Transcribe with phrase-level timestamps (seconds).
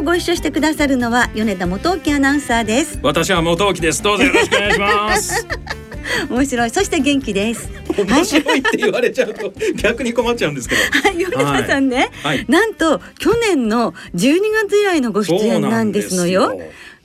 [0.00, 2.98] 日ご一緒してくださるのは米田元沖アナウンサーです。
[3.02, 4.02] 私は元沖です。
[4.02, 5.46] どうぞよろしくお願いします。
[6.28, 6.70] 面白い。
[6.70, 7.70] そして元気です。
[7.96, 10.80] 面白いって言われちゃうと逆に困っちゃうんですけど。
[10.80, 11.18] はい。
[11.18, 11.30] 米
[11.62, 12.38] 田さんね、はい。
[12.38, 12.46] はい。
[12.48, 16.58] なんと去年の12月以来のご出演なんですのよ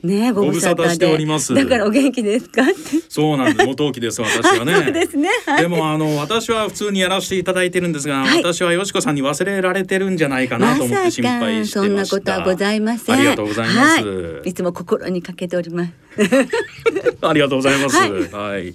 [0.06, 1.06] ねご無沙汰して。
[1.06, 1.54] おります。
[1.54, 2.62] だからお元気ですか
[3.08, 3.66] そうなんです。
[3.66, 4.74] 元沖です私はね。
[4.84, 5.28] そうですね。
[5.46, 5.62] はい。
[5.62, 8.38] でもあの私は普通にやらせていただいてるんですが、はい。
[8.38, 11.80] 私はよしこさんに忘れられてるんじゃないかなと思って心配してました。
[11.80, 13.16] そんなことはございません。
[13.16, 16.05] ありがとうございます、はい、いつも心にかけております
[17.22, 17.96] ありがとうございます。
[17.96, 18.68] ははい。
[18.68, 18.74] い、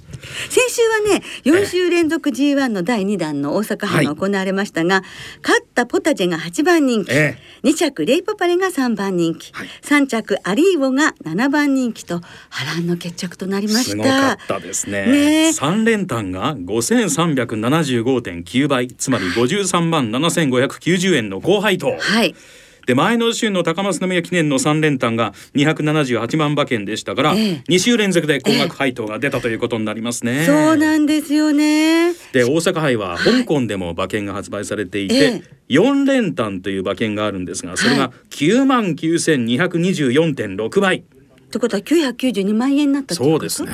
[0.50, 5.04] 先週はね4週連続 G1 の第2弾の大阪杯が行われましたが、
[5.42, 9.68] 勝ったポタジェが8番人気、え2着レイパパレが3番人気、はい。
[9.84, 15.06] 3着アリーボが7番人気と波乱の決着となりましすごかたったですね。
[15.06, 15.54] ね。
[15.54, 21.98] 三連単が5375.9倍つまり53万7590円の高配当。
[21.98, 22.36] はい
[22.92, 30.46] で前の週の高松宮記念の3連単が278万馬券でしたから、ええ2週連続で高額配当が出たということになりますね。
[30.46, 41.06] そうなんですよねで大阪杯は香港でも馬券が発売されていて、え4連単という馬券があるんですがそれはが9万9224.6倍。
[41.52, 43.72] ってことは992万円になったそうですね。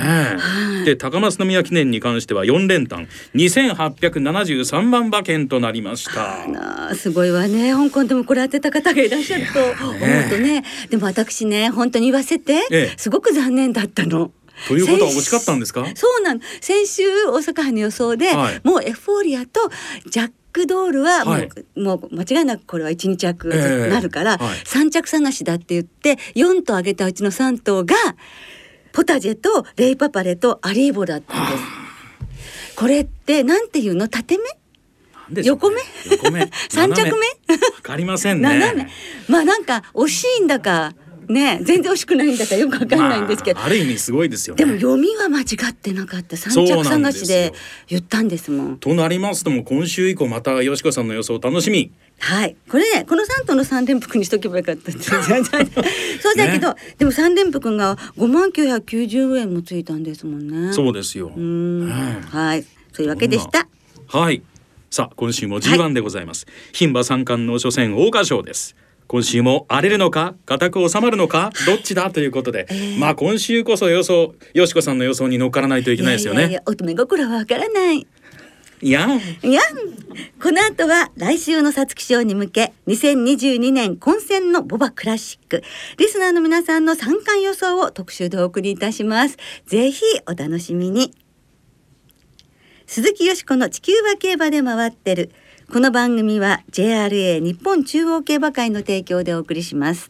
[0.83, 6.95] で高松宮記念に関しては4連単2873万馬券となりました。
[6.95, 7.73] すごいわね。
[7.73, 10.63] 香港でもこれ当てた方がいらっしゃると思うとね。
[10.89, 12.93] でも私ね本当に言わせて、ええ。
[12.97, 14.31] すごく残念だったの。
[14.67, 15.85] ということは惜しかったんですか？
[15.93, 18.61] そうなの先週大阪杯の予想で、はい。
[18.63, 19.69] もうエフフォーリアと
[20.09, 23.47] ジャックドールはもう,、はいもう間違いなくこれは12着
[23.89, 24.57] なるから、はい。
[24.59, 27.95] 3着探しだって言って4頭あげたうちの3頭が
[28.93, 31.63] ポタジェとレイパパレとアリーボだったんです。
[32.75, 34.07] これってなんていうの？
[34.07, 34.43] 縦目？
[34.43, 35.81] なんでしょうね。
[36.11, 36.49] 横目？
[36.69, 37.11] 三着目？
[37.11, 37.17] わ
[37.81, 38.49] かりませんね。
[38.59, 38.89] 斜め。
[39.27, 40.93] まあなんか惜しいんだか
[41.29, 44.63] ね全然惜しくないんだかよくわかんないんですけど、まあ、ある意味すごいですよね。
[44.63, 47.53] でも読みは間違ってなかった三着探しで
[47.87, 48.77] 言ったんですもん。
[48.77, 51.91] となりますとも今週以降またよしこさんの予想楽しみ。
[52.19, 54.91] はい、これね、この三頭の三連複にしとけばよかった。
[54.91, 54.97] そ
[56.31, 60.73] うだけど、でも三連複が五万九百九十円もついたんですもんね。
[60.73, 61.27] そうですよ。
[61.27, 61.93] うーん、ね
[62.29, 63.67] はい、そういうわけでした。
[64.07, 64.41] はい。
[64.89, 66.47] さあ今週も G1 でございます。
[66.71, 68.75] 牝馬三冠の初戦桜花賞です。
[69.07, 72.67] 今週も荒れるのか固く収まるのかどっちだということで、
[72.99, 76.49] まあ今週こそ予想よしこさんの予想に乗っからないといけないですよね。
[76.49, 78.05] いや乙女心はわからない。
[78.79, 79.07] いや
[79.41, 79.61] いや
[80.39, 85.63] この後は来週の皐月賞に向け2022年混戦のボバクラシック。
[85.97, 89.37] リスナーの皆さんの三冠予想を特集でお送りいたします。
[89.65, 91.11] ぜひお楽しみに。
[92.85, 95.31] 鈴木よしこの地球は競馬で回ってる
[95.69, 100.09] この番組は JRA 日本中央競馬会の提供でお送りします。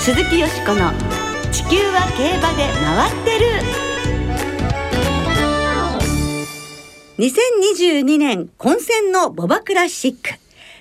[0.00, 0.90] 鈴木よしこの
[1.52, 3.46] 地球は競馬で回ってる。
[7.18, 10.30] 2022年混戦のボバクラシック。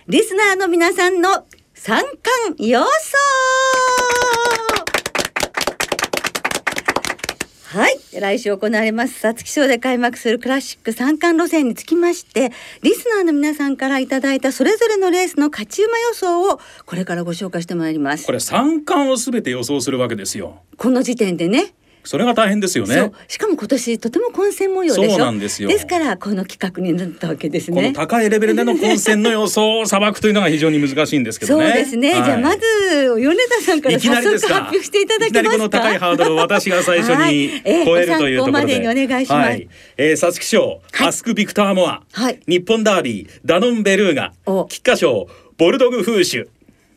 [0.07, 1.45] リスナーの皆さんの
[1.75, 2.03] 三
[2.47, 2.87] 冠予想
[7.71, 12.51] はい来週行われます皐月賞で開幕するクラシック三冠路線につきまして
[12.83, 20.63] リスナーの皆さんからいただいたそれぞれのレースの勝ち馬予想をこれからご紹介してまいりますこれ三冠をすべて予想するわけですよ。
[20.75, 23.11] この時点でねそれが大変ですよね。
[23.27, 25.09] しかも今年とても混戦模様でしょ。
[25.11, 25.69] そうなんですよ。
[25.91, 31.65] からこの企画になったわけですこのね高いレベルでの混戦の予想をさばくというのが非常に難しいんですけどね。
[31.65, 32.23] そうですね、はい。
[32.23, 34.53] じゃあまず米田さんから早速。
[34.53, 35.57] 発表していただけますか。
[35.57, 37.33] この高いハードルを私が最初はい。
[37.33, 39.47] にええ超えるというところで、ご参考までにお願いします。
[39.49, 39.67] はい、
[39.97, 41.07] えー、皐月賞、はい。
[41.09, 42.39] アスクビクターモア、はい。
[42.47, 44.33] 日本ダービー、ダノンベルーガ。
[44.45, 45.27] お、菊花賞、
[45.57, 46.47] ボルドグフーシュ。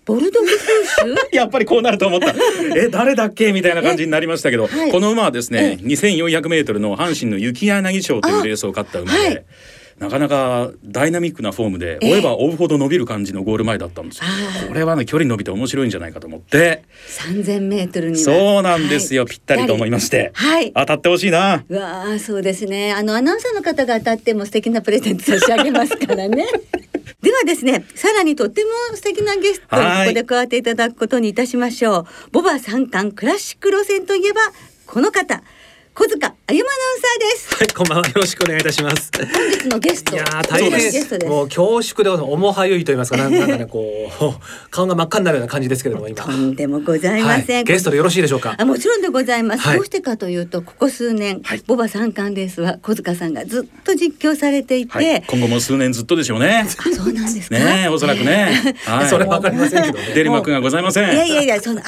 [0.05, 2.35] ボルドグフーシュやっぱりこうなると思った。
[2.77, 3.53] え、誰だっけ？
[3.53, 4.91] みたいな感じになりましたけど、はい。
[4.93, 9.45] この馬はですね、え2400メートルの阪神の雪柳賞というレースを勝った馬で、はい。
[9.99, 12.15] なかなかダイナミックなフォームでええ。
[12.15, 14.21] 追えば追うほど伸びる感じのゴール前だったんです
[14.67, 16.83] これはね距離伸びて面白いんじゃないかと思って。
[17.29, 18.25] 3000メートルには。
[18.25, 20.73] そうなんですよ、ぴったりと思いまして、はい。
[20.75, 21.65] 当たってほしいな。
[21.69, 22.93] うわあそうですね。
[22.93, 26.45] あのアナウンサーの方が当たっても素敵なプレゼント差し上げますからね
[27.25, 32.06] ではですねさらにとっても素敵なゲストにここで加わっていただくことにいたしましょう。
[32.32, 34.41] ボバ三冠クラシック路線といえば
[34.87, 35.43] この方
[35.96, 37.55] 小塚あゆまアナウンサーです。
[37.55, 38.08] はい、こんばんは。
[38.08, 39.12] よろしくお願いいたします。
[39.17, 40.17] 本日のゲスト。
[40.17, 41.31] いやー大変ゲストです。
[41.31, 42.35] もう恐縮でございます。
[42.35, 44.35] 重はゆいと言いますか、なん かね、こう
[44.70, 46.25] 顔が真っ赤になるような感じですけれども、今。
[46.25, 47.56] とんでもございません。
[47.58, 48.56] はい、ゲストでよろしいでしょうか？
[48.58, 56.67] あもちろんでございます、はいどうしてかというとここ数年、ボバ三冠レースは小塚さんがずっと実況されていて、はい、今後も数年ずっとでしょうね。
[56.67, 57.56] あそうなんですか。
[57.56, 58.75] ねおそらくね。
[58.85, 60.12] はい、それわかりませんけどね。
[60.12, 61.12] 出る幕がございません。
[61.12, 61.85] いやいやいやそんなあ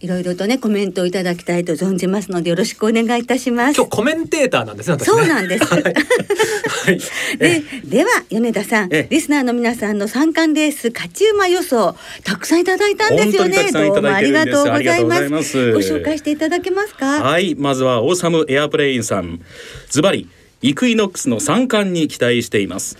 [0.00, 3.41] いろいろとねコメントをいただきたいと存じますのでよろしくお願いいたします。
[3.50, 4.94] 今日コメンテーターなんですね。
[4.94, 5.64] 私ねそうなんです。
[5.66, 5.82] はい。
[5.82, 7.00] はい
[7.38, 17.22] ででは米田さんええリスナーの皆さんの三冠レース勝ち馬予想たくさんいただいたんですよねどうもありがとうございますご紹介していただけますか？
[17.22, 19.40] はい、まずはオーサムエアプレインさん。
[19.88, 20.28] ズバリ、
[20.60, 22.98] イクイノックスの三冠に期待しています。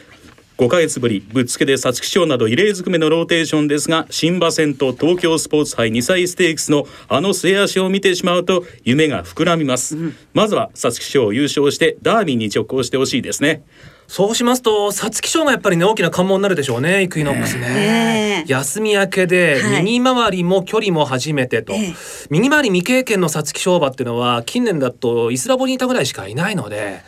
[0.63, 9.97] 5ヶ月ぶりぶっつけで皐月賞など異例づくめのローテーションですが新馬戦と東京スポーツ杯2歳ステークスのあの末脚を見てしまうと夢が膨らみます、
[10.35, 13.65] まずは皐月賞を優勝してダービーに直行してほしいですね
[14.13, 17.61] そうしますと、皐月賞がやっぱりね、大きな関門になるでしょうね、イクイノックスね。
[17.61, 18.53] ねえ。
[18.53, 19.83] 休み明けで、はい。
[19.83, 21.95] 右回りも距離も初めてと、ええ。
[22.29, 27.01] 右回り未経験の皐月賞馬っていうのは、近年だとイスラボにいたぐらいしかいないので、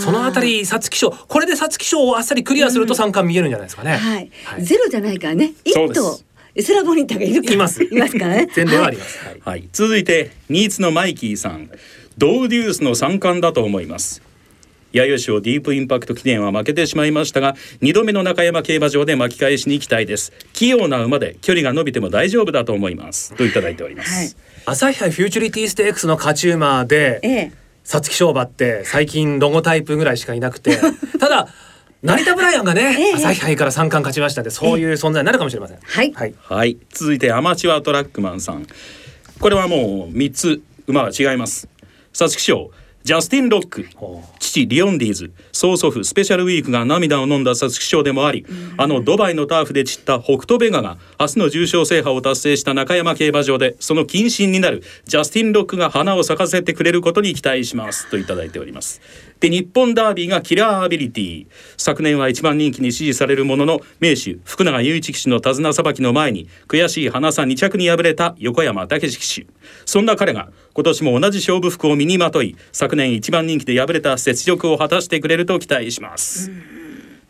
[0.00, 3.92] そのあたり皐月賞、これで皐月賞をあっさりクリアすると三冠見えるんじゃないですかね。
[3.92, 4.62] はい、はい。
[4.62, 5.52] ゼロじゃないからね。
[5.64, 6.00] 一そうです。
[6.02, 6.18] 頭
[6.56, 7.82] イスラボニッタがいるからいます。
[7.84, 8.50] いますからね。
[8.54, 9.18] 前例はあはいります。
[9.24, 9.40] はい。
[9.42, 11.70] はい、続いてニーツのマイキーさん。
[12.18, 14.20] ドウデュースの三冠だと思います
[14.92, 20.32] 弥生賞ディープインパクト記念は負けてしまいましたが2度目の中山競馬場で巻き返しに期待です。
[20.52, 23.34] 器用な馬で距離が伸びても大丈夫だと思います。
[23.34, 24.34] といただいております、はい。
[24.66, 27.52] 朝日杯フューチュリティステークスの勝ち馬で、ええ。
[27.84, 30.78] 皐月賞馬って最近ロゴタイプぐらいしかいなくて。
[31.18, 31.48] ただ
[32.02, 33.14] 成田ブライアンがね、ええ。
[33.14, 35.78] 朝日杯から三冠勝ちましたんでそういう存在になるかもしれません。
[35.82, 36.12] はい。
[36.12, 38.66] はい、はい、続いてアマチュアトラックマンさん。
[39.38, 41.68] これはもう3つ馬が違います。
[42.12, 42.70] 皐月賞
[43.02, 43.86] ジャスティン・ロック
[44.38, 48.44] 父リオンディーズ曽祖父スペシャルウィークが涙を飲んだ皐月賞でもあり、
[48.76, 59.00] あのドバイのターフで散った北斗ベガが明日の重賞制覇を達成した中山競馬場でその謹慎になるジャスティン・ロックが花を咲かせてくれることに期待しますといただいております。
[59.40, 61.46] で日本ダービーがキラーアビリティ。
[61.78, 69.46] 昨年は一番人気に支持されるものの名手福永雄一騎手の手綱さばきの前に悔しい花差2着に敗れた横山武史騎手。
[69.86, 70.50] そんな彼が
[70.80, 76.50] 今年も同じ勝負服を身にまとい昨年一番人気で敗れた雪辱を果たしてくれると期待します、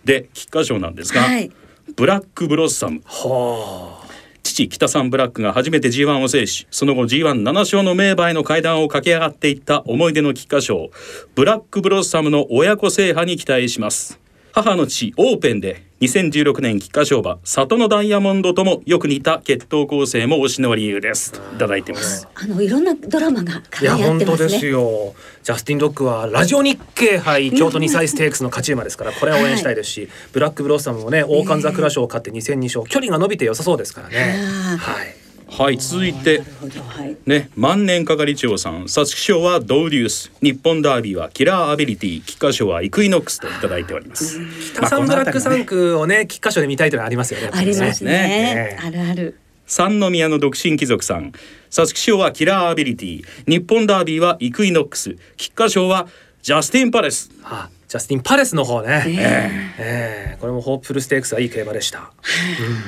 [0.05, 1.51] で菊花賞なんですが、はい。
[1.97, 3.03] ブラックブロッサム。
[3.05, 4.07] は
[4.45, 10.91] 父北さんブラックが初めて G1 を制しその後 G17 勝の名馬への階段を駆け上がっていった思い出の菊花賞
[11.35, 14.21] ブラックブロッサムの親子制覇に期待します
[14.53, 21.35] 母の父オーペンで2016年菊花賞馬サトノダイヤモンドともよく似た血統構成も推しの理由です。
[21.55, 22.27] いただいてます。
[22.35, 25.15] あのいろんなドラマがいや絡み合ってま本当ですすねよ。
[25.43, 34.39] ジャスティン・ロックはラジオ日経杯京都2歳ステークスの勝ち馬ですからこれは応援したいですし、ブラックブロッサムもね大寒桜賞を勝って2 0 0勝距離が伸びて良さそうですからね。
[34.79, 35.20] はい
[35.51, 40.33] はい続いてなるほどはいね、万年係長さん皐月賞はドウデュース。
[40.41, 42.23] 日本ダービーはキラーアビリティ。
[42.23, 44.41] 菊花賞はイクイノックスといただいております。
[44.75, 47.51] キタサンブラック産駒をね菊花賞で見たいというのはありますよね。
[47.53, 48.13] ありますね。
[48.13, 48.79] ね。
[48.83, 49.39] あるある。
[49.67, 51.33] 三宮の独身貴族さん。
[51.71, 53.25] 皐月賞はキラーアビリティ。
[53.47, 55.17] 日本ダービーはイクイノックス。
[55.37, 56.09] 菊花賞は
[56.43, 57.31] ジャスティン・パレス。
[57.45, 62.13] あジャスティン・パレスの方ね、えええこれもホープフルステークスはいい競馬でした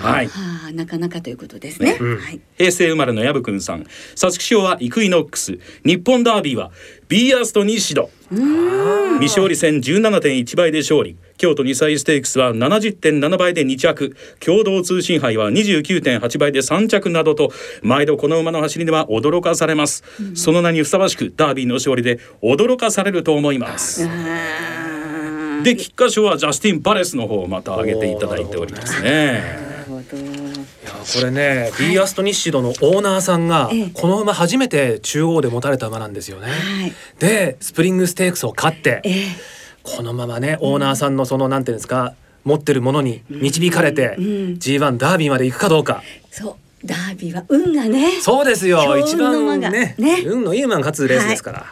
[0.00, 0.28] はい。
[0.28, 1.98] はあなかなかということですね。
[2.00, 2.18] うん。
[2.18, 2.40] はい。
[2.56, 3.84] 平成生まれの矢部くんさん。
[4.14, 5.58] 皐月賞はイクイノックス。
[5.84, 6.70] 日本ダービーは
[7.12, 17.50] ビーアストニシド未勝利戦17.1倍で勝利京都2歳ステークスは70.7倍で2着共同通信杯は29.8倍で3着などと
[17.82, 20.02] 毎度この馬の走りでは驚かされます、
[20.34, 24.08] その名にふさわしくダービーの勝利で驚かされると思います。
[25.64, 29.71] で菊花賞はジャスティン・パレスの方をまた挙げていただいておりますね
[31.02, 33.90] これね、ビーアストニッシドのオーナーさんが、ええ。
[33.92, 36.48] この馬初めて中央で持たれた馬なんですよね。
[36.48, 36.92] はい。
[37.18, 39.24] でスプリングステークスを勝ってええ。
[39.82, 44.24] このままねオーナーさんのそのなんていうんですか持ってるものに導かれて、うん。
[44.54, 46.02] G1 ダービーまで行くかどうか。
[46.30, 48.20] そうダービーは運がね。
[48.20, 48.82] そうですよ。
[48.82, 50.22] 強一番ねね。
[50.26, 51.66] 運のいい馬が勝つレースですから、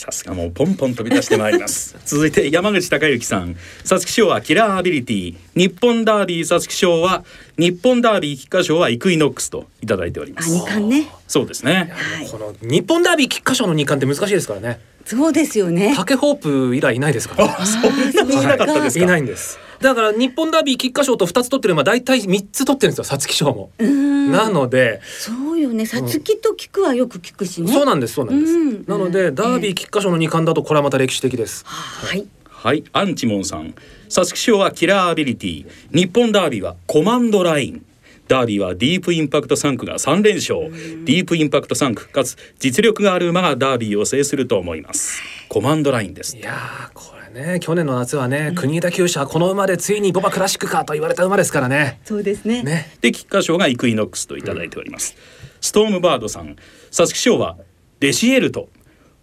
[0.00, 1.94] さすがもうポンポン飛び出してまいります。
[2.06, 3.54] 続いて山口孝之さん。
[3.84, 5.34] 皐月賞はキラーアビリティ。
[5.54, 7.22] 日本ダービー皐月賞は
[7.58, 11.10] 日本ダービー菊花賞はイクイノックスといただいておりまあす二冠ね。
[11.28, 11.92] そうですね。
[11.92, 12.26] はい。
[12.28, 14.80] この日本ダービー菊花賞の二冠って難しいですからね
[15.16, 15.94] そうですよね。
[15.96, 17.34] 竹ホープ以来いないですか？
[17.36, 19.04] ら、あそんなにいなかったですか？
[19.04, 19.58] いないんです。
[19.80, 24.30] だから日本ダービー菊花賞と2つ取ってる馬大体3つ取ってるんですよ皐月賞も、うん。
[24.30, 25.86] なのでそうよね。
[25.86, 27.72] さつきと聞くはよく聞くしね。
[27.72, 28.84] そうなんですそうなんです、うん。
[28.86, 31.64] なのでダービー菊花賞の2冠だとこれはまた歴史的です。
[31.66, 32.26] はい。
[32.46, 32.84] はい。
[32.92, 33.74] アンチモンさん。
[34.10, 35.66] 皐月賞はキラーアビリティ。
[35.92, 37.84] 日本ダービーはコマンドライン
[38.30, 40.70] ダービーはディープインパクト3区が3連勝。
[41.04, 45.20] ディープインパクト3区かつ実力がある馬がダービーを制すると思います。
[45.48, 46.36] コマンドラインです。
[46.36, 52.00] いやーこれね去年の夏はね、国枝厩舎この馬でついにボバクラシックかと言われた馬ですからね。
[52.04, 52.62] そうですね。
[52.62, 52.92] ね。
[53.00, 55.16] で菊花賞がイクイノックスといただいております、
[55.60, 56.54] ストームバードさん
[56.92, 57.56] 皐月賞は
[57.98, 58.68] デシエルト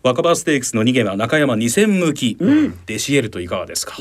[0.03, 2.37] 若葉ステークスの逃げは中山2000向き、
[2.85, 3.95] デシエルトいかがですか？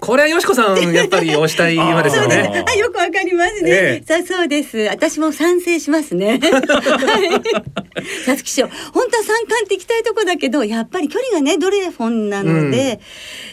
[0.00, 2.64] これはよしこさんやっぱり推したい馬ですよね。
[2.78, 3.70] よくわかりますね。
[3.70, 4.78] ええさあ、そうです。
[4.90, 6.38] 私も賛成しますね。
[6.38, 8.24] はい。
[8.24, 13.00] さつき賞、本当は三冠って行きたいとこだけど、やっぱり距離がね、ドレフォンなので。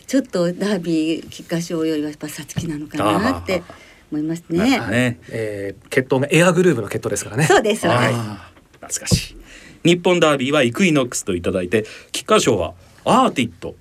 [0.07, 3.63] ちょっとダービー菊花賞よりはやっぱさつきなのかなって
[4.11, 4.79] 思いますね。
[4.79, 7.81] ねえー、血統がエアグルーヴの血統ですからねそうです。
[7.81, 8.03] そうです。
[8.13, 8.55] あー
[8.87, 9.37] 懐かしい
[9.83, 12.73] 日本ダービーはイクイノックスといただいて菊花賞は
[13.05, 13.75] アーティット。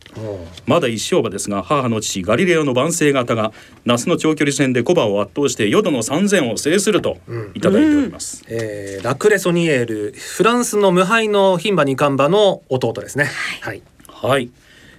[0.66, 3.52] まだ一勝馬ですが母の父ガリレオの晩成型が
[3.85, 7.19] 那須の長距離戦で古馬を圧倒して淀の3000を制すると
[7.54, 13.28] いただいております、えーラクレソニエールフランスの無敗の牝馬二冠馬の弟ですね。
[13.61, 14.50] はい、はい、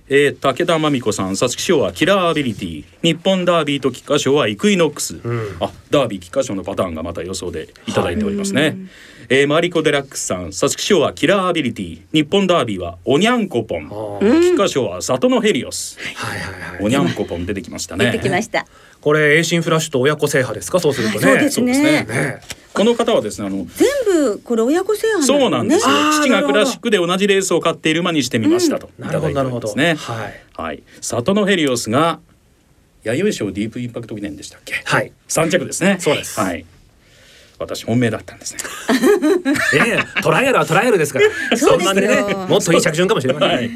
[0.08, 2.84] えー、武田真美子さん皐月賞はキラーアビリティ。
[3.02, 5.58] 日本ダービーと菊花賞はイクイノックス、ん。
[5.60, 8.78] あダービー菊花賞のパターンがまた予想でいただいておりますね、
[9.30, 12.02] えーマリコ・デラックスさん皐月賞はキラーアビリティ。
[12.14, 13.88] 日本ダービーはオニャンコポン。
[13.88, 14.42] あー。
[14.42, 15.98] 菊花賞はサトノヘリオス。
[16.16, 16.86] はいはいはい。
[16.86, 18.06] オニャンコポン出てきましたね。
[18.12, 18.68] 出てきました。
[19.02, 20.80] これエイシンフラッシュと親子制覇ですか？
[20.80, 22.04] そうするとね、はいそうですね。
[22.04, 22.42] ね
[22.76, 29.70] この方はですねあの全部これ親子制覇そうなんですよ、父がクラシックで同じレースを勝っている馬にしてみましたと、なるほどなるほど。
[29.70, 29.98] はいね
[30.54, 30.84] はい。
[31.02, 32.20] サトノヘリオスが
[33.04, 34.82] 弥生賞ディープインパクト記念でしたっけ？
[34.84, 35.12] はい。
[35.28, 35.98] 三着ですね。
[36.00, 36.40] そうです。
[36.40, 36.66] はい
[37.60, 38.60] 私本命だったんですね。
[39.86, 41.26] ええトライアルはトライアルですから。
[41.58, 41.94] そうですよ。
[41.94, 43.72] んなにねもっといい着順かもしれません、はい、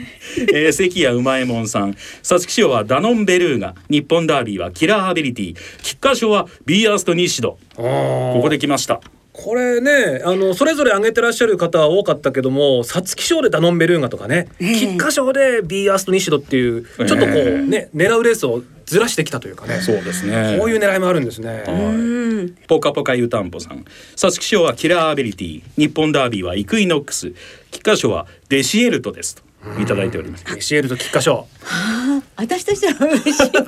[0.54, 1.96] えー、関谷うまえもんさん。
[2.24, 3.76] 皐月賞はダノンベルーガ。
[3.90, 5.56] 日本ダービーはキラーアビリティ。
[5.82, 7.58] 菊花賞はビーアストニシド。
[7.76, 9.02] こここで来ました。
[9.32, 14.48] これねあのそれぞれ挙げてらっしゃる方は多かったけども皐月賞でダノンベルーガとかね。
[14.60, 14.76] ええ。
[14.76, 17.62] 菊花賞でビーアストニシドっていうちょっとこええ。
[17.62, 19.82] うね狙うレースをずらしてきたというかね。
[19.82, 20.58] そうですね。
[20.58, 21.64] こういう狙いもあるんですね。
[21.68, 21.74] はい。
[21.76, 22.56] うん。
[22.68, 23.86] ポカポカ湯たんぽさん。
[24.16, 25.62] 皐月賞はキラーアビリティ。
[25.78, 27.34] 日本ダービーはイクイノックス。
[27.70, 29.44] 菊花賞はデシエルトですと
[29.80, 30.46] いただいております。
[30.60, 31.48] シエルと菊花賞。
[31.66, 33.52] あ私としては嬉しい。
[33.52, 33.66] け ど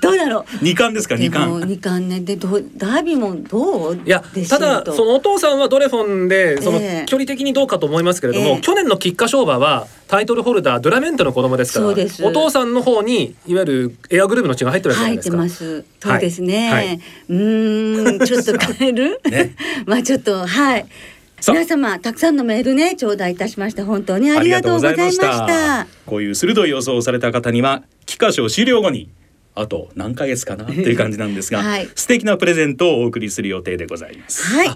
[0.00, 0.44] どうだろう？
[0.64, 1.16] 二冠ですか？
[1.16, 1.66] 二冠。
[1.66, 2.20] 二冠ね。
[2.20, 8.60] でどうダービーもどういやでただそのお父さんはドレフォンでそのええ距離的にどうかと思いますけれども、ええ。
[8.62, 11.86] 去年の菊花賞馬はタイトルホルダードラメントの子供ですから
[12.28, 15.68] お父さんの方にいわゆるエアグルーヴの血が入ってるわけじゃな入っていです。
[15.68, 15.72] か。
[15.74, 15.84] ます。
[16.00, 16.70] そうですね。
[16.72, 17.00] はいはい。
[17.28, 19.20] うーん、ちょっと変える？
[19.30, 19.54] ね。
[19.86, 20.86] まあちょっとはい。
[21.48, 25.86] 皆様たくさんのメールね頂戴いたしました本当にありがとうございました。
[26.06, 29.10] こういう鋭い予想をされた方には菊花賞終了後に
[29.54, 34.44] あと何ヶ月かなっていう感じなんですが、 はい素敵なプレゼントをお送りする予定でございます。
[34.54, 34.70] はい。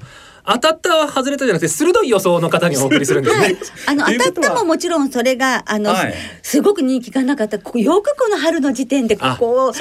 [0.46, 3.56] 当たった外れたじゃなくて鋭い予想の方にお送りするんですね。
[3.86, 9.76] あのということは当たったももちろんそれがあの、はいすごく人気がなかったここよくこの春の時点でここを考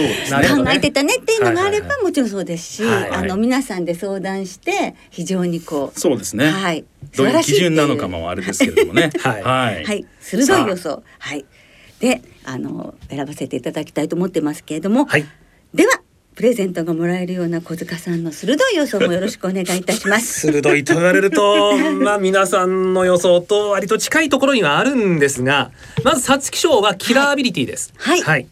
[0.70, 6.50] えてたねっていうのがあればもちろんそうですし、はいあの皆さんで相談して非常にこうそうですね。
[6.50, 9.12] はいどういう基準なのか素晴らしいっていうもあれですけれどもね。
[9.20, 9.86] はいはい。
[9.86, 11.04] はい、鋭い予想。
[11.20, 11.46] はい。
[12.00, 15.26] で、あの選ばせていただきたいと思ってますけれども、はい。
[15.74, 16.02] では
[16.36, 20.42] プレゼントがもらえるような小塚さんの鋭い予想もよろしくお願いいたします。
[20.52, 25.72] 鋭いと言われるとまあ皆さんの予想と割と近いところにはあるんですが
[26.04, 27.94] まず皐月賞はキラーアビリティです。
[27.98, 28.48] はい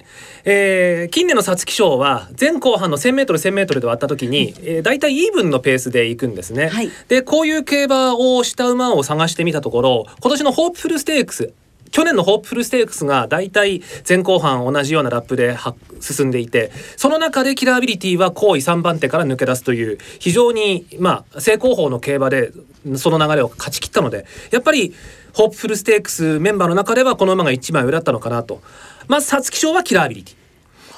[0.45, 6.69] えー近年の皐月賞は前後半の 1,000m1,000m で割った時に、えー、大体イーブンのペースで行くんですね。
[6.69, 11.51] はいでこういう競馬をした馬を探してみたところ今年のホープフルステークス
[11.93, 22.51] 去年のホープフルステークスが大体前後半同じようなラップでは進んでいてその中でキラーアビリティは好位3番手から抜け出すという非常にまあ正攻法の競馬で
[22.95, 24.93] その流れを勝ち切ったのでやっぱり
[25.33, 28.61] ホープフルステークスメンバーの中ではこの馬が一枚上だったのかなと。
[29.07, 30.31] まず皐月賞はキラーアビリテ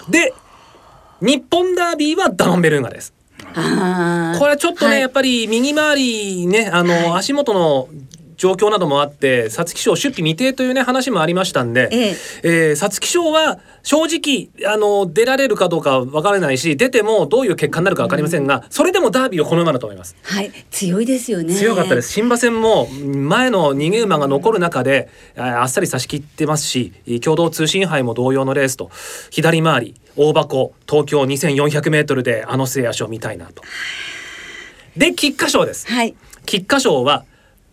[0.08, 0.12] ィ。
[0.12, 0.34] で
[1.22, 3.14] 日本ダービーはダノンベルーガです。
[3.40, 5.02] これちょっとね、はい。
[5.02, 7.12] やっぱり右回りねあの、はい。
[7.20, 7.90] 足元の
[8.38, 20.15] 状況などもあって皐月賞出費未定というね話もありましたんで、皐月賞は正直あの出られるかどうかわからないし出てもどういう結果になるかわかりませんが、それでもダービーをこの馬だと思います。
[20.24, 20.51] はい。
[20.72, 21.54] 強いですよね。
[21.54, 22.12] 強かったです。
[22.12, 28.89] 新馬戦も前の逃げ馬が残る中であーあっさり差し切ってますし共同通信杯も同様のレースと
[29.30, 33.63] 左回り大箱東京 2400m であの末足を見たいなと。
[34.98, 35.88] で菊花賞です。
[35.92, 36.15] はい。
[36.46, 37.25] 菊花賞は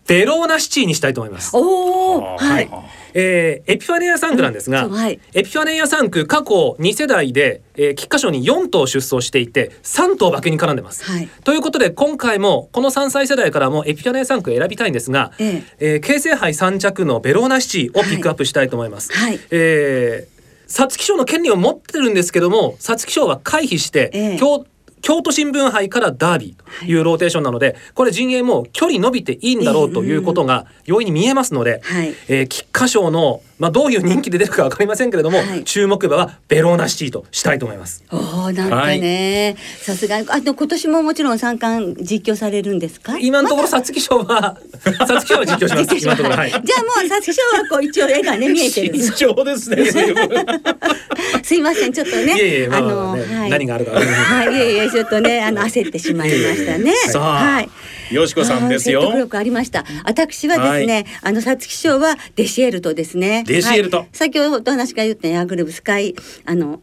[0.07, 1.55] ベローナシティにしたいと思います。
[1.55, 2.69] おおはい。
[3.15, 5.19] えーエピファネア3区なんですが、はい。
[5.33, 11.03] エピファネア3区過去2世代で、えー、菊花賞に4頭出走していて3頭馬券に絡んでます。
[11.03, 11.29] はい。
[11.43, 15.95] ということで今回もこの3歳世代からもエピファネア3区選びたいんですが、ええ。
[15.95, 19.13] ー京成杯3着のベローナシティをピックアップしたいと思います。
[19.13, 19.39] はい。
[19.51, 20.33] えー
[20.65, 24.37] 皐月賞の権利を持ってるんですけども皐月賞は回避して、ええ。
[24.39, 24.65] 京
[25.03, 32.15] 京都新聞杯からダービーというローテーションなので、これ陣営も距離伸びていいんだろうということが容易に見えますので、はい。
[32.29, 35.63] えー菊花賞の、まあ、どういう人気で出るかわかりませんけれども、はい。
[35.63, 38.03] 注目馬はベローナシティとしたいと思います。
[38.11, 43.17] おおなんかね、さすがあと今年ももちろん三冠実況されるんですか？
[43.19, 45.95] 今のところ皐月賞は 皐月賞は実況します。
[45.97, 46.49] 今のところはい。
[46.49, 49.85] じゃあもう皐月賞はこう一応絵がね見えてる慎重 ですね。
[51.41, 52.35] すいませんちょっとね。
[52.35, 56.93] いえいえまあまあの、ねはい、何があるかはいいえいえちょっとねあの焦ってしまいましたね。
[57.07, 57.53] さあ。
[57.53, 57.69] はい
[58.11, 59.85] よしこさんですよ説得力ありました。
[60.05, 63.43] 私はですね、あの皐月賞はデシエルトですね。
[63.47, 66.81] デシエルトはい先ほど話が言ったヤーグルブスカイあの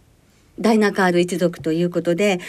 [0.59, 2.41] ダイナカール一族ということで。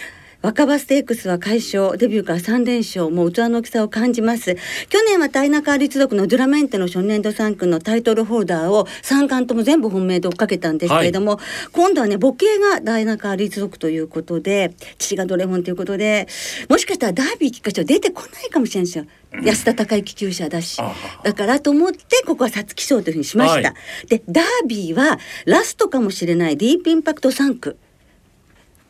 [0.42, 1.98] 若葉ステークスは快勝。
[1.98, 3.10] デビューから3連勝。
[3.10, 4.56] もう器の大きさを感じます。
[4.90, 11.40] 去年はダイナカール一族のドゥラメンテの初年度3区のタイトルホルダーを3冠とも全部本命で追っかけたんですけれども、
[11.72, 16.28] 今度はね母系がダイナカール一族ということで父がドレモンということで
[16.70, 19.06] もしかしたらダービー菊花賞出てこないかもしれないんですよ、
[19.44, 20.82] 安田孝之厩舎だし。
[21.24, 24.08] だからと思ってここは皐月賞というふうにしました、はい。
[24.08, 26.58] でダービーはラストかもしれない。
[26.58, 27.78] ディープインパクト3区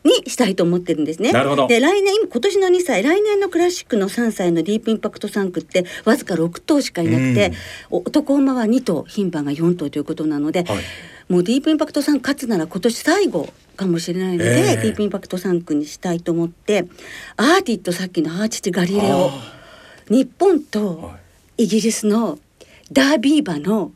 [0.04, 1.32] にしたいと思ってるんですね。
[1.32, 1.66] なるほど。
[1.66, 7.52] で来年今今年の2歳来年のクラシックの3歳のディープインパクト3区ってわずか6頭しかいなくて、
[7.90, 10.78] お男馬は2頭牝馬が4頭ということなので、はい。
[11.28, 14.76] もうディープインパクト3勝つなら今年最後かもしれないので、ええ。
[14.76, 16.86] ディープインパクト3区にしたいと思って
[17.36, 19.30] アーティットさっきのアーチチガリレオ
[20.08, 21.16] 日本とは
[21.56, 22.38] イギリスの
[22.90, 23.92] ダービー馬の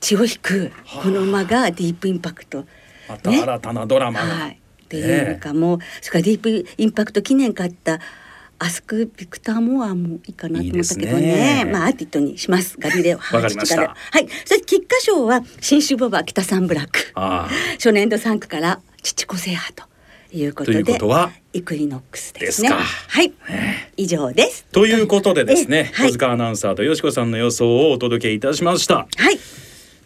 [0.00, 0.72] 血を引く
[1.02, 2.64] この馬がディープインパクト。
[3.08, 8.00] また新たなドラマが、はい、っていうのかも、それからディープインパクト記念買った
[8.58, 11.64] アスク・ビクター・モアもいいかなと思ったけどね。
[11.64, 11.70] ね。
[11.70, 12.76] まあアーティットにします。
[12.78, 13.18] ガリレオ。
[13.18, 13.80] わかりました。
[13.80, 14.28] はいはい。
[14.46, 17.12] そして菊花賞は新種ボバ北サンブラック。
[17.74, 19.84] 初年度3区から父子制覇と
[20.32, 21.30] いうことでということは？
[21.52, 22.70] イクイノックスですね。
[22.70, 22.84] ですか。
[22.84, 23.32] はい。
[23.96, 24.64] 以上です。
[24.72, 29.06] ということでですね、小塚アナウンサーとよしこさんの予想をお届けいたしました。
[29.16, 29.38] はい。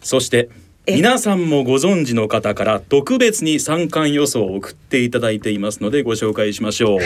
[0.01, 0.49] そしてえ
[0.85, 6.99] 皆さんもご存知の方から特別に三冠予想を送っていただいていますのでご紹介しましょう。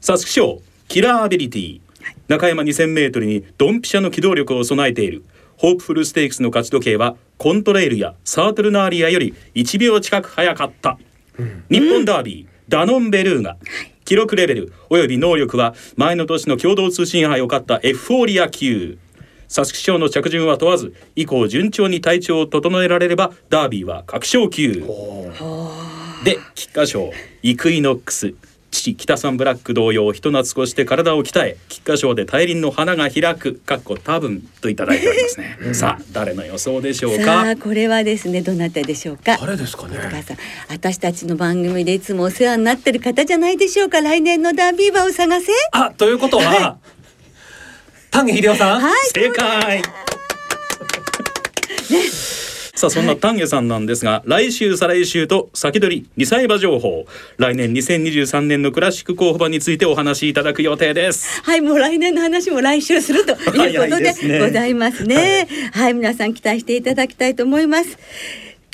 [0.00, 1.80] 皐月賞キラーアビリティ。
[2.26, 5.22] 中山 2000m にドンピシャの機動力を備えている。
[5.56, 10.98] ホープフルステークスの勝ち時計はコントレイルやサートルナーリアより1秒近く早かった、
[11.70, 13.56] 日本ダービーダノンベルーガ。
[14.04, 14.72] 記録レベル。
[14.90, 18.98] および能力は前の年の共同通信杯を勝ったエフフォーリア級
[19.52, 24.82] 皐月賞の着順は問わず以降順調に体調を整えられればダービーは確勝級。
[26.24, 27.12] で菊花賞
[27.42, 28.34] イクイノックス。
[28.70, 33.56] 父北さんブラック同様人懐っこして体を鍛え菊花賞で大輪の花が開く。
[33.56, 39.36] かっこ多分といただいておりますね、さあ誰の予想でしょうさかあこれはですねどなたでしょうか？
[39.36, 39.98] 誰ですかね？
[39.98, 40.38] お母さん。
[40.70, 44.00] 私たちの番組でいつもお世話になってる方じゃないでしょうか？
[44.00, 45.48] 来年のダービー馬を探せ。
[45.72, 46.78] あということは、
[48.12, 49.82] 丹下秀夫さん、はい正解。
[52.74, 57.06] さあそんな丹下さんなんですが、来週再来週と先取り2歳馬情報
[57.38, 61.40] 来年2023年のクラシック候補馬についてお話しいただく予定です。
[61.42, 63.52] はい、もう来年の話も来週するというこ
[63.88, 65.48] とでございますね。
[65.72, 67.96] はい、皆さん期待していただきたいと思います。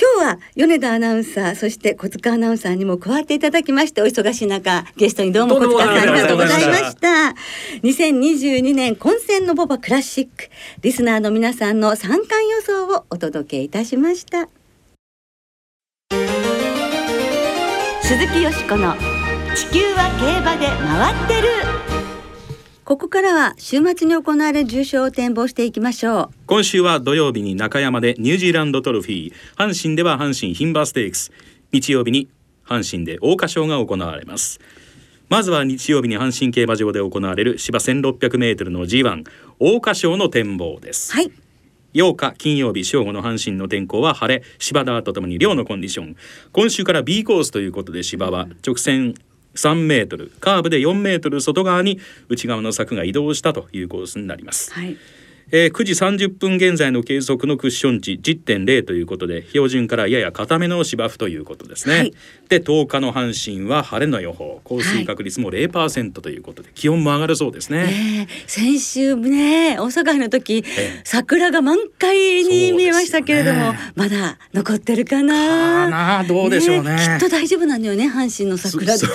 [0.00, 7.34] 今日は米田アナウンサーそして小塚アナウンサーにも加わっていただきましてお忙しい中ゲストにどうも小塚さんありがとうございました。
[7.82, 10.50] 2022年混戦のボバクラシック
[10.82, 14.48] リスナーの皆さんの三冠予想をお届けいたしました。
[18.02, 18.94] 鈴木よしこの
[19.54, 21.77] 地球は競馬で回ってる
[22.88, 26.34] ここからは週末に行われる重賞を展望していきましょう。
[26.46, 31.30] 今週は土曜日に中山でニュージーランドトロフィー阪神では阪神牝馬ステークス。
[31.70, 32.28] 日曜日に
[32.64, 34.58] 阪神で桜花賞が行われます。
[35.28, 39.24] まずは日曜日に阪神競馬場で行われる芝 1600m の G1
[39.60, 41.30] 桜花賞の展望です、はい。
[41.92, 46.16] 8日金曜日正午の阪神の天候は晴れ芝ダーとともに量のコンディション。
[46.52, 49.12] 今週から B コースということで芝は直線
[49.54, 50.32] 3メートル。
[50.40, 54.96] カーブで4メートル外側に内側の柵が移動したというコースになります、はい。
[55.50, 62.14] えー9時30分現在の計測のクッション値10.0ということで標準からやや固めの芝生ということですね、はい。
[62.48, 64.60] で10日の阪神は晴れの予報。
[64.64, 71.00] 降水確率も0%ということで、気温も上がるそうですね、ねえ先週ね大阪の時、ええ。
[71.04, 73.78] 桜が満開に見えましたけれども、ね。
[73.94, 76.24] まだ残ってるかな？
[76.28, 77.18] どうでしょうね。
[77.20, 79.06] きっと大丈夫なのよね阪神の桜って。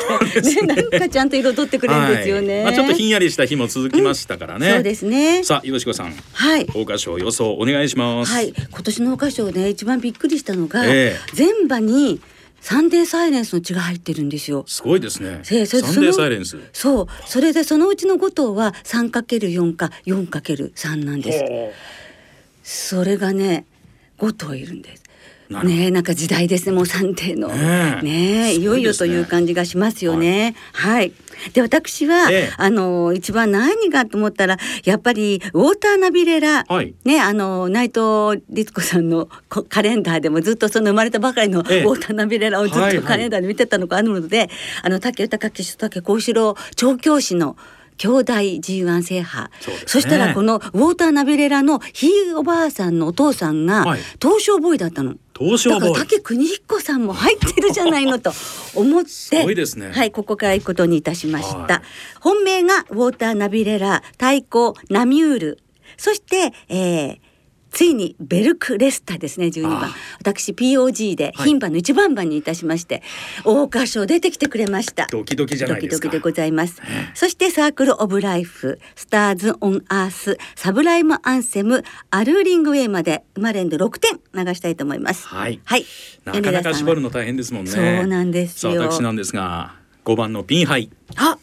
[0.41, 0.61] ね。
[0.61, 2.63] ねなんかちゃんと彩ってくれるんですよね、はい。
[2.65, 5.43] まあ、ちょっとひんやりした日も続きましたからね、そうですね。
[5.43, 6.65] さあよしこさんはい。
[6.67, 8.31] 桜花賞予想お願いします。
[8.31, 8.53] はい。
[8.53, 11.19] 今年の桜花賞で一番びっくりしたのが、ええ。
[11.33, 12.21] 全馬に
[12.61, 14.63] サンデーサイレンスの血が入ってるんですよ。
[14.67, 15.41] すごいですね。
[15.51, 16.57] ええそれサンデーサイレンス。
[16.71, 17.07] そう。
[17.25, 21.39] それでそのうちの5頭は 3×4 か 4×3 なんです。
[21.45, 21.73] ほ
[22.63, 23.65] それがね
[24.17, 25.03] 5頭いるんです。
[25.49, 27.49] ねえなんか時代ですねもう三帝の。
[27.49, 28.01] ねえ。
[28.01, 28.11] ね
[28.51, 30.55] えいよいよという感じがしますよね。
[30.71, 31.11] はい、
[31.53, 32.53] で私は、ええ。
[32.57, 36.93] あの一番何がと思ったらやっぱりウォーターナビレラ、はい。
[37.05, 41.79] ねあの内藤律子さんのこカレンダーでもずっとその生まれたばかりのウえ。
[41.79, 43.01] えォーターナビレラをずっはいはい。
[43.01, 44.49] とカレンダーで見てたのがあるので、
[44.81, 47.55] あの竹豊騎手と竹幸四郎調教師の
[47.97, 49.77] 兄弟 G1 制覇そね。
[49.85, 53.99] そしたらこのウォーターナビレラのひいおばあさんのお父さんがはい。
[54.21, 55.11] 東証ボーイだったの。
[55.11, 55.93] だから東証ボーイ。
[55.95, 58.31] 竹邦彦さんも入ってるじゃないのと
[58.75, 59.91] 思ってすごいですね。
[59.91, 61.81] はいここから行くことにいたしました、はい。
[62.19, 65.59] 本命がウォーターナビレラ対抗ナミュール。
[65.97, 67.22] そして、えー
[67.73, 73.03] ついにベルクレスタですね12番私 POG ではい牝馬の一番番にいたしまして、
[73.43, 76.81] 桜花賞出てきてくれましたドキドキじゃないですかドキドキでございます。
[77.13, 85.27] そしてサークルオブライフ、スターズオンアース、サブライムアンセム、アルーリングウェイまで生まれんで6点流したいと思います。
[85.27, 85.85] はいはい。
[86.25, 87.03] なかなか絞るの。
[87.03, 91.37] の大変ですもんねそうなんですよ私なんですが5番のピンハイあ、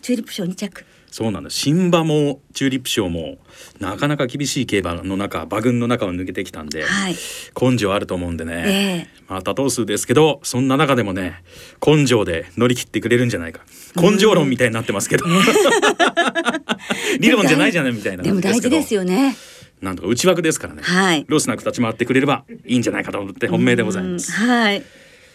[0.00, 0.84] チューリップ賞2着。
[1.10, 3.38] そうなんです新馬もチューリップ賞も
[3.80, 7.14] なかなか厳しい競馬の中馬群の中を抜けてきたんで、はい。
[7.60, 11.42] 根性あると思うんでね、えまあ多頭数ですけどそんな中でもね
[11.84, 13.62] 根性で乗り切ってくれるんじゃないか。
[13.96, 15.24] 根性論みたいになってますけど。
[17.18, 19.36] 理論じゃないじゃないみたいなでも大事ですよよね。
[19.80, 21.24] なんとか内枠ですからね、はい。
[21.28, 24.32] ロスなく立ち回ってくれればいいんじゃないかと思って本命でございます。
[24.42, 24.48] うん。
[24.48, 24.82] はい。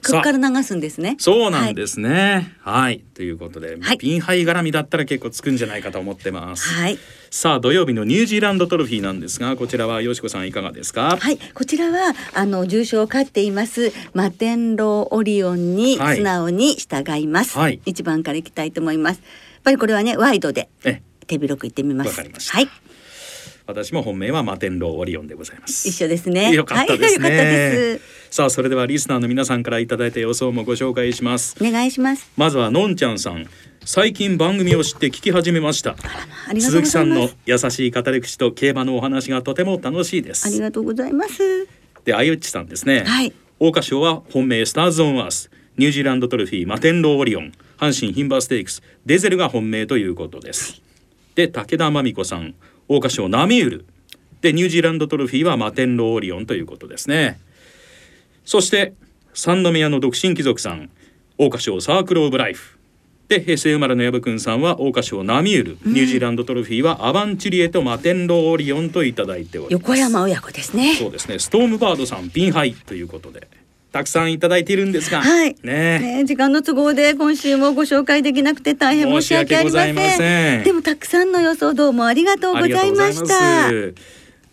[0.03, 1.15] ここから流すんですね。
[1.19, 2.55] そうなんですね。
[2.61, 3.97] はい、ということで、はい。
[3.97, 6.99] ピンハイ絡みだったら結構つくんじゃないかと思ってます、はい。
[7.31, 11.17] さあ土曜日のニュージーランドトロフィーなんですがこちらはよしこさんいかがですか？
[11.17, 16.17] はい、こちらはあの重賞を勝っていますマテンローオリオンにはい。
[16.17, 17.57] 素直に従います。
[17.57, 17.79] はい。
[17.85, 19.17] 一番からいきたいと思います。
[19.17, 22.09] やっぱりこれはねワイドでえ手広くいってみます。
[22.09, 22.57] わかりました。
[22.57, 22.69] はい、
[23.65, 26.51] 私も本命はマテンローオリオンでございます一緒ですね。
[26.51, 28.35] よかったですね、はい、す。
[28.35, 32.29] さあそれではリスナーの皆さんからいただいた予想もご紹介しますお願いします。
[32.35, 33.47] まずはのんちゃんさん
[33.85, 35.95] 最近番組を知って聞き始めました
[36.59, 37.29] 鈴木さんの。
[37.45, 41.67] 優しい語り口と競馬のお話がとても楽しいでありすがとうございます。
[42.03, 43.33] であゆっちさんですねはい。
[43.59, 50.81] 桜花賞は本命スターズ・オン・アースニュージーランドトロフィーマテンロー・オリオン阪神牝馬ステークスデゼルが本命ということです
[51.35, 52.55] で武田真美子さん
[52.93, 53.85] 桜花賞ナミュール。
[54.41, 57.39] でニュージーランドトロフィーはマテンロー・オリオンということですね。
[58.45, 58.93] そして
[59.33, 60.89] 三宮の独身貴族さん。
[61.39, 62.77] 桜花賞サークル・オブ・ライフ。
[63.27, 69.81] で平成生まれの薮くんさんは桜花賞ナミュール、ニュージーランドトロフィーはアバンチュリエとマテンロー・オリオンといただいております。
[69.81, 70.93] 横山親子ですね。
[70.95, 71.39] そうですね。
[71.39, 73.47] ストームバードさんピンハイということで
[73.93, 80.63] たくさんいただいているんですが、はいねね、時間の都合で今週もご紹介できなくて大変申し訳ありません。
[80.63, 83.69] でもたくさんの予想どうもありがとうございました。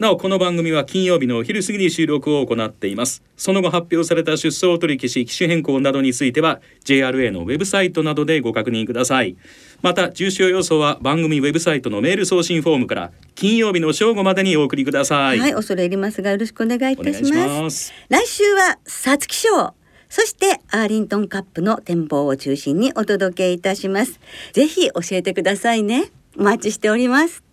[0.01, 0.11] す。
[0.11, 9.37] なおこの番組は金曜日のお昼過ぎに収録を行っていますその後発表された出走取り消し機種変更などについては JRA のウェブサイトなどでご確認ください
[9.83, 17.63] また重賞予想は番組ウェブサイトのメール送信フォームから金曜日の正午までにお送りください、はい、恐れ入りますがよろしくお願いいたします。
[17.63, 19.75] ます来週は皐月賞。
[20.09, 24.19] そしてアーリントンカップの展望を中心にお届けいたします。
[24.53, 26.11] ぜひ教えてくださいね。
[26.39, 27.50] お待ちしております。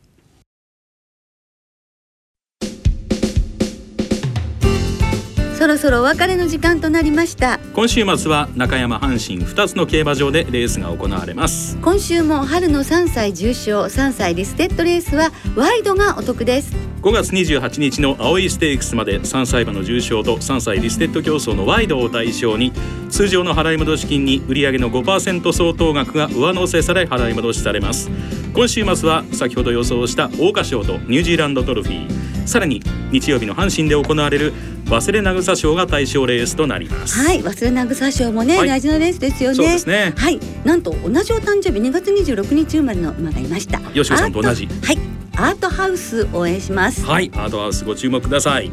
[5.58, 7.60] そそろそろお別れの時間となりました。
[7.74, 11.80] 今週末は中山阪神2つの競馬場でレースが行われます。
[11.82, 16.76] 今週も春の3歳重賞3歳リステッドレースはワイドがお得です。
[17.02, 22.72] 5月28日の青いステークスまで3歳馬の重賞と3歳リステッド競争のワイドを対象に
[23.10, 28.12] 通常の払い戻し金に売上の5%相当額が上乗せされ払い戻しされます。
[28.54, 32.82] 今週末は先ほど予想した桜花賞とニュージーランドトロフィーさらに
[33.12, 34.54] 日曜日の阪神で行われる
[34.86, 37.20] 忘れ渚賞が対象レースとなります。
[37.20, 38.68] はい忘れ渚賞もね、はい。
[38.68, 39.56] 大事なレースですよね。
[39.56, 40.14] そうですね。
[40.16, 40.40] はい。
[40.64, 43.80] なんと同じお誕生日2月26日生まれの馬がいました。
[43.80, 44.66] 吉尾さんと同じ。
[44.66, 44.98] はい。
[45.36, 47.06] アートハウス応援します。
[47.06, 47.30] はい。
[47.36, 48.72] アートハウスご注目ください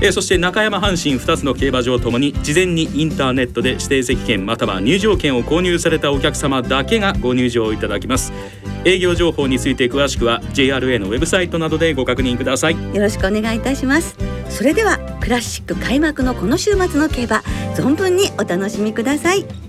[0.00, 8.32] えーそして中山阪神2つの競馬場ともに事前にインターネットで指定席券または入場券を購入されたお客様だけがご入場いただきます。
[8.84, 12.94] 営業情報について詳しくは JRA のウェブサイトなどでご確認ください。
[12.94, 14.16] よろしくお願いいたします。
[14.48, 17.42] それではクラシック開幕のこの週末の競馬
[17.74, 19.65] 存分にお楽しみください。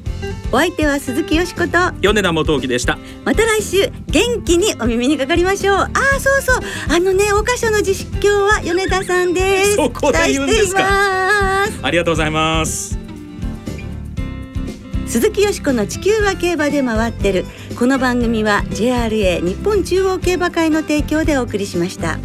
[0.49, 1.77] お相手は鈴木よしこと。
[1.99, 2.97] 米田元樹でした。
[3.25, 5.75] また来週元気にお耳にかかりましょう。
[5.75, 6.62] ああそうそう。
[6.89, 9.75] あのね桜花賞の実況は米田さんです。
[9.75, 11.65] そこで言うんですか？
[11.83, 12.97] ありがとうございます。
[15.05, 17.45] 鈴木よしこの地球は競馬で回ってる。
[17.77, 22.19] この番組は JRA 日本中央競馬会の提供でお送りしました。